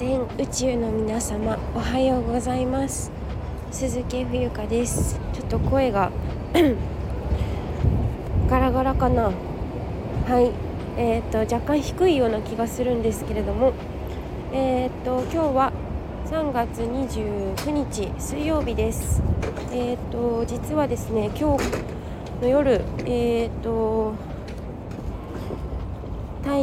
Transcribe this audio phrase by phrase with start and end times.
[0.00, 3.12] 全宇宙の皆様おはようございます。
[3.70, 5.20] 鈴木冬香です。
[5.34, 6.10] ちょっと声が
[8.48, 9.24] ガラガラかな。
[9.24, 9.30] は
[10.40, 10.52] い。
[10.96, 13.74] えー、っと若干低いような気がするんですけれども。
[14.54, 15.72] えー、と今日は
[16.30, 19.22] 3月29日水曜日です。
[19.70, 21.64] えー、っと実はですね今日
[22.40, 24.14] の夜えっと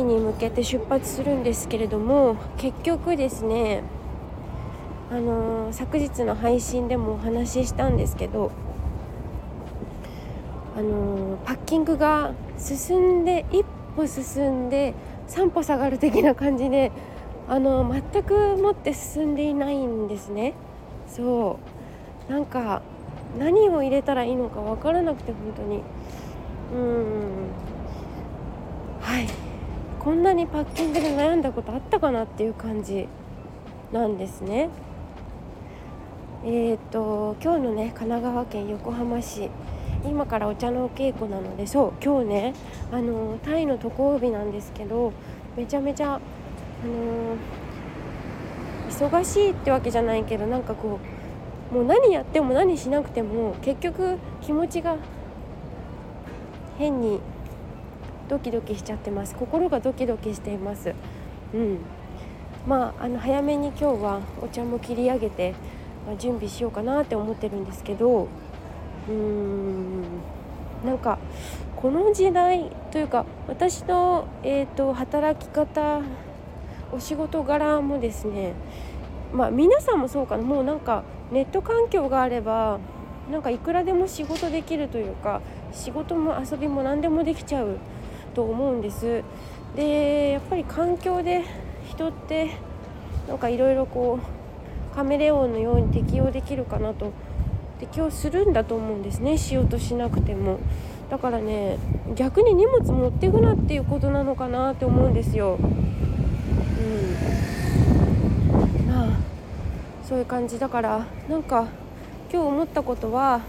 [0.08, 3.84] に向けて出発するんですけれども結局ですね
[5.12, 8.52] あのー、昨日の配信でもお話ししたんですけど
[10.76, 14.94] あのー、パッキングが進んで一歩進んで
[15.28, 16.92] 3歩下がる的な感じで
[17.48, 20.54] あのー、全くもって進んでいないんですね。
[21.08, 21.60] そ
[22.30, 22.32] う。
[22.32, 22.82] なんか
[23.40, 25.82] 何を入れたらいいのか分からなくて本当に。
[26.76, 27.48] うん。
[29.02, 29.47] はい。
[30.08, 33.10] こんなにパッキングで悩んだことあったかなっていう感じ
[33.92, 34.70] なんですね。
[36.46, 39.50] えーと、今日のね神奈川県横浜市
[40.06, 42.54] 今からお茶のお稽古なのでそう今日ね
[42.90, 45.12] あのタイの渡航日なんですけど
[45.58, 46.20] めちゃめちゃあ
[46.88, 47.36] の
[48.90, 51.02] 忙しいってわけじゃないけどなんかこ
[51.70, 54.96] うもう何やっても何しなくても結局気持ちが
[56.78, 57.20] 変に
[58.28, 59.36] ドキドキしちゃってます。
[59.36, 60.94] 心がドキドキしています。
[61.54, 61.80] うん。
[62.68, 65.54] まああの早めに今日はお茶も切り上げて、
[66.06, 68.28] まあ、準備しようかなって思ってるんですけど
[69.08, 70.04] うーん。
[70.86, 71.18] なんか
[71.76, 76.02] この時代というか私の、えーと、働き方
[76.92, 78.54] お仕事柄もですね
[79.34, 80.44] まあ皆さんもそうかな。
[80.44, 82.80] もうなんかネット環境があれば
[83.32, 85.42] なんかいくらでも仕事できるというか
[85.74, 87.78] 仕事も遊びも何でもできちゃう
[88.38, 89.24] と思うんです。
[89.76, 91.44] でやっぱり環境で
[91.90, 92.52] 人って
[93.28, 97.14] なんかいろいろこうカメレオンのように適応できるかなと
[97.80, 99.40] 適応するんだと思うんですね。
[99.40, 100.60] しようとしなくても。
[101.10, 101.80] だからね
[102.16, 105.58] 逆に荷物持ってくなっていうことなのかなって思うんですよ。
[105.58, 105.64] う
[108.86, 108.86] ん。
[108.88, 109.08] まあ
[110.04, 111.66] そういう感じだからなんか
[112.32, 113.42] 今日思ったことは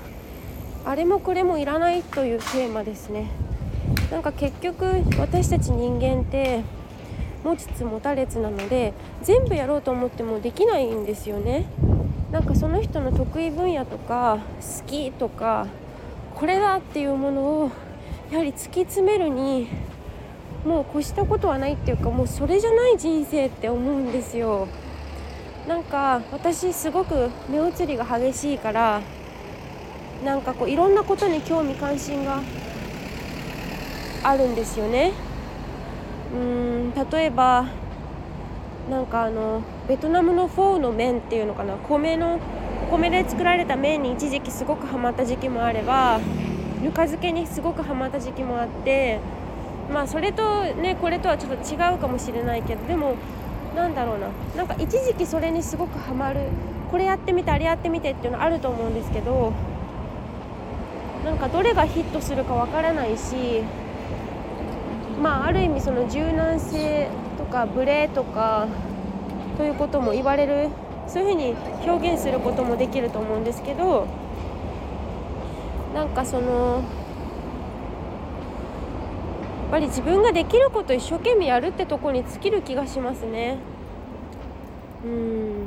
[0.86, 3.47] あれもこれもいらないというテーマですね。
[4.10, 4.86] なんか結局
[5.18, 6.62] 私たち人間って
[7.44, 11.66] 持ちつ持たれつなので全部やろうと思ってもできないんですよね。
[12.32, 15.66] なんかその人の得意分野とか好きとか
[16.34, 17.70] これだっていうものを
[18.30, 19.68] やはり突き詰めるに
[20.64, 24.68] もう越したことはないっていうかもうそれじゃない人生って思うんですよ。
[25.66, 29.00] なんか私すごく目移りが激しいから
[30.24, 32.40] なんかこういろんなことに興味関心が
[34.22, 35.12] あるんですよね。
[36.34, 37.66] うん例えば
[38.90, 41.74] なんかあのベトナムのフォーの麺っていうのかな。
[41.76, 42.38] 米の
[42.90, 46.20] 米で作られた麺に一時期すごくハマった時期もあれば
[46.82, 49.18] ぬか漬けにすごくハマった時期もあって
[49.92, 53.16] まあそれとねこれとはちょっと違うかもしれないけどでも
[53.76, 54.28] なんだろうな。
[54.56, 56.40] なんか一時期それにすごくハマる。
[56.90, 59.52] これやってみてあれやってみてっていうのあると思うんですけど
[61.22, 63.62] なんかどれがヒットするかわからないし
[65.22, 68.68] まあ、ある意味その柔軟性とかブレとか
[69.56, 70.68] ということも言われる
[71.08, 71.54] そういうふうに
[71.88, 74.06] 表現することもできると思うんですけど
[75.94, 76.84] なんかその
[79.62, 83.58] やっぱり自分ができること一生懸命やるってとこに尽きる気がしますね。
[85.04, 85.66] うん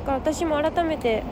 [0.00, 1.22] だから私も改めて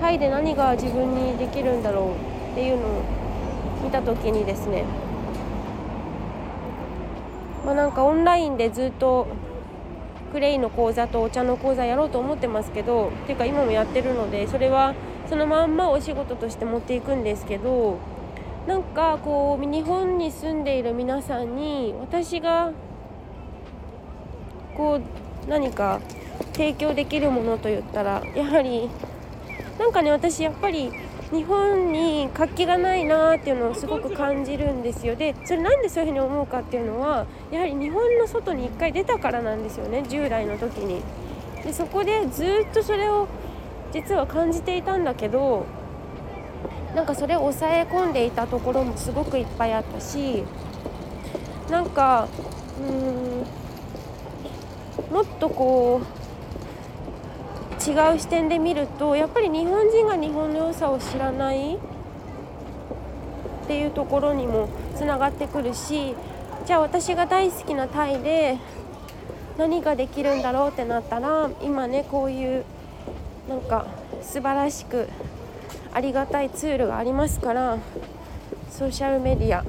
[0.00, 2.14] タイで何が自分にできるんだろ
[2.50, 3.02] うっていうのを
[3.82, 4.84] 見た時にですね
[7.66, 9.26] まあ、なんかオンラインでずっと
[10.32, 14.94] クレイの講座とお茶の講座やろうと思ってますけどっていうか今もやってるのでそれは
[15.28, 17.98] そのまんまお仕事として持っていくんですけど
[18.68, 22.72] なんかこう日本に住んでいる皆さんに私が
[24.76, 26.00] こう何か
[26.52, 28.88] 提供できるものといったらやはり
[29.76, 30.92] なんかね私やっぱり
[31.32, 35.16] 日本に活気がないなっていうのをすごく感じるんですよ。
[35.16, 41.02] でそれなんでそういうふうに思うかっていうのはやはり日本の外に1回出たからなんですよね10代の時に。
[41.64, 43.26] でそこでずっとそれを
[43.92, 45.66] 実は感じていたんだけど
[46.94, 50.44] なんかそれを抑え込んでいたところもすごくいっぱいあったし
[51.70, 52.28] なんか
[52.80, 52.86] うー
[55.10, 56.06] んもっとこう
[57.90, 60.32] 違う視点で見るとやっぱり日本人が日
[60.98, 61.78] 知らないっ
[63.66, 66.14] ていうところにもつながってくるし
[66.66, 68.58] じゃあ私が大好きなタイで
[69.58, 72.64] 何ができるんだろうってなったら今ねこういう
[73.48, 73.86] なんか
[74.22, 75.08] 素晴らしく
[75.92, 77.78] ありがたいツールがありますから
[78.70, 79.64] ソーシャルメディア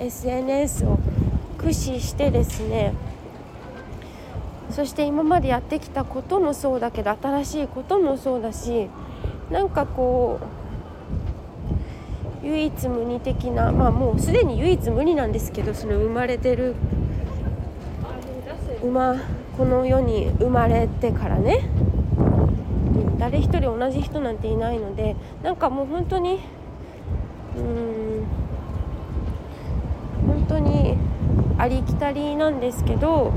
[0.00, 0.98] SNS を
[1.56, 2.94] 駆使してですね
[4.70, 8.88] そして今までやってきたこともそうだけど新しいこともそうだし
[9.50, 10.59] なんかこう
[12.50, 16.74] 唯一無二的なまあもうすでに唯一無二なんですけどその生まれてる
[18.82, 19.14] 馬
[19.56, 21.68] この世に生まれてからね。
[23.18, 26.40] 誰一人同じ人なんていないのでなんかもう本当に
[27.54, 28.26] うん
[30.26, 30.96] 本当に
[31.58, 33.32] ありきたりなんですけど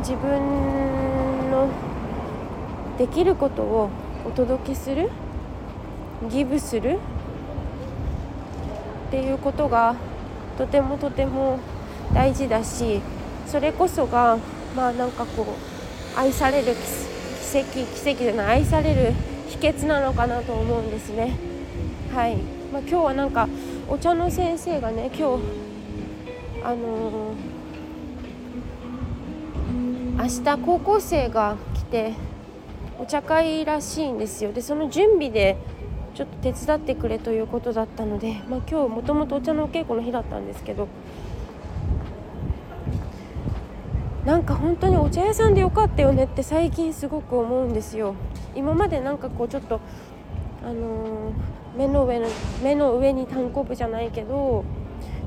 [0.00, 1.68] 自分の
[2.98, 3.88] できることを
[4.26, 5.10] お届けする
[6.30, 6.98] ギブする？
[9.08, 9.94] っていうことが
[10.56, 11.58] とてもとても
[12.14, 13.00] 大事だし
[13.46, 14.38] それこそが
[14.74, 19.12] まあなんかこう愛される奇跡奇跡じゃない愛される
[19.48, 21.36] 秘訣なのかなと思うんですね。
[22.14, 22.36] はい、
[22.72, 23.48] まあ、今日はなんか
[23.88, 25.44] お茶の先生がね今日
[26.64, 32.14] あのー、明日高校生が来て
[32.98, 34.52] お茶会らしいんですよ。
[34.52, 35.56] でその準備で
[36.14, 40.88] ちょっと手伝ってくれということだったので、まあ、今日もともとお茶のお稽古の日だったんですけど
[44.24, 48.14] なんか本当にお茶屋さんでよかったよねって最近すごく思うんですよ。
[48.54, 49.80] 今までなんかこうちょっと
[50.62, 52.28] あのー、目の上の
[52.62, 54.64] 目の上に単行部じゃないけど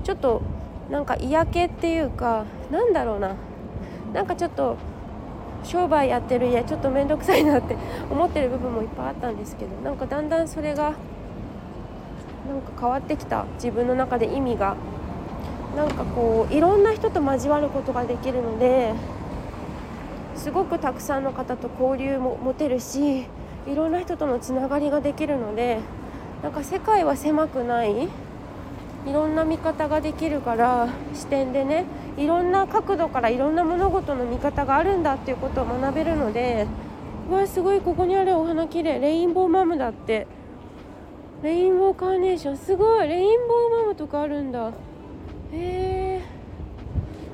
[0.03, 0.41] ちょっと
[0.89, 3.35] なんか嫌気っていうかなんだろうな。
[4.13, 4.77] なんかちょっと
[5.65, 7.75] 商売やってる家ちょっと面倒くさいなって
[8.09, 10.93] 思ってる部分もいっぱいあったんですけどなんかだんだんそれがなん
[12.61, 13.45] か変わってきた。
[13.55, 14.75] 自分の中で意味が。
[15.75, 18.93] なんかこういろんな人と交わることができるので
[20.37, 23.25] すごくたくさんの方と交流も持てるし
[23.67, 25.79] いろんな人とのつながりができるので
[26.41, 28.07] なんか世界は狭くない。
[29.05, 31.85] いろんな見方ができるから視点でね
[32.17, 36.65] いろんな角度からいろんな物事の見方があるんだっていうことを学べるので
[37.29, 40.27] うわすごいここにあるお花きれいレインボーマムだって。
[41.43, 42.57] レインボーカーネーション。
[42.57, 44.69] すごいレインボーマムとかあるんだ。
[44.69, 44.73] へ
[45.51, 46.21] え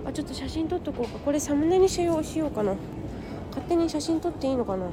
[0.06, 1.20] あちょっと写真撮っとこうか。
[1.20, 2.74] これサムネにしようしようかな。
[3.52, 4.88] 勝手に写真撮っていいのかな。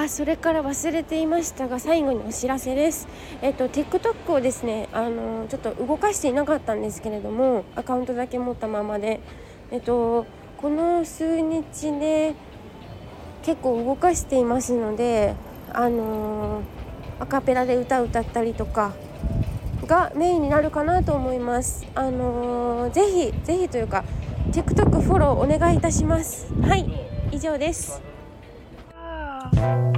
[0.00, 3.08] あそれから忘れていましたが最後にお知らせです。
[3.42, 9.18] えっと TikTok をですねあのちょっと動かしていなかったんですけれどもアカウントだけ持ったままで
[9.72, 10.24] えっと
[10.58, 11.64] この数日
[11.98, 12.36] で
[13.42, 15.34] 結構動かしていますので
[15.72, 16.62] あの
[17.18, 18.92] アカペラで歌歌ったりとか
[19.84, 21.84] がメインになるかなと思います。
[21.96, 24.04] あのぜひぜひというか
[24.52, 26.46] TikTok フォローお願いいたします。
[26.62, 26.86] はい
[27.32, 28.00] 以上です。
[29.60, 29.97] thank you